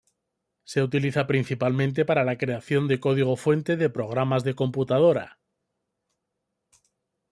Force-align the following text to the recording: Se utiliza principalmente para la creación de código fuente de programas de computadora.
Se 0.63 0.81
utiliza 0.81 1.27
principalmente 1.27 2.05
para 2.05 2.23
la 2.23 2.35
creación 2.35 2.87
de 2.87 2.99
código 2.99 3.35
fuente 3.35 3.77
de 3.77 3.91
programas 3.91 4.43
de 4.43 4.55
computadora. 4.55 5.37